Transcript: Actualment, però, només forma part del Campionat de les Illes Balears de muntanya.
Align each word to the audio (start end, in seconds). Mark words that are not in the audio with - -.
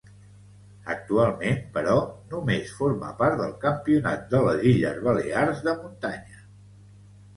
Actualment, 0.93 1.59
però, 1.75 1.97
només 2.31 2.73
forma 2.79 3.11
part 3.21 3.37
del 3.43 3.53
Campionat 3.69 4.25
de 4.35 4.41
les 4.49 4.65
Illes 4.73 4.99
Balears 5.09 5.63
de 5.69 5.77
muntanya. 5.83 6.43